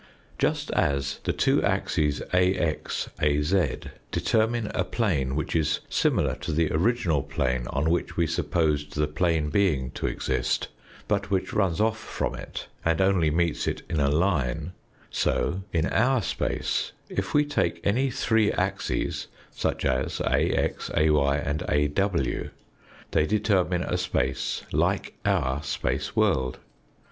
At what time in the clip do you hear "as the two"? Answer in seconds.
0.71-1.61